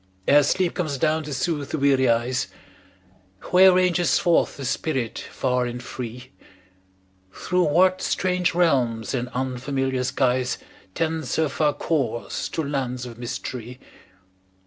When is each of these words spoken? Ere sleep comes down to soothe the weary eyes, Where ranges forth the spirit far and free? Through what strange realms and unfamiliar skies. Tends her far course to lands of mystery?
Ere 0.27 0.41
sleep 0.41 0.73
comes 0.73 0.97
down 0.97 1.21
to 1.21 1.31
soothe 1.31 1.69
the 1.69 1.77
weary 1.77 2.09
eyes, 2.09 2.47
Where 3.51 3.71
ranges 3.71 4.17
forth 4.17 4.57
the 4.57 4.65
spirit 4.65 5.19
far 5.19 5.67
and 5.67 5.77
free? 5.83 6.31
Through 7.31 7.65
what 7.65 8.01
strange 8.01 8.55
realms 8.55 9.13
and 9.13 9.29
unfamiliar 9.35 10.03
skies. 10.03 10.57
Tends 10.95 11.35
her 11.35 11.49
far 11.49 11.73
course 11.75 12.49
to 12.49 12.63
lands 12.63 13.05
of 13.05 13.19
mystery? 13.19 13.79